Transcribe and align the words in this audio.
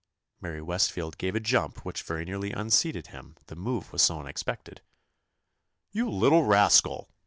Mary 0.41 0.63
Westfield 0.63 1.15
gave 1.19 1.35
a 1.35 1.39
jump 1.39 1.85
which 1.85 2.01
very 2.01 2.25
nearly 2.25 2.51
unseated 2.51 3.05
him, 3.13 3.35
the 3.45 3.55
move 3.55 3.93
was 3.93 4.01
so 4.01 4.19
unexpected. 4.19 4.81
"You 5.91 6.09
little 6.09 6.43
rascal!" 6.43 7.11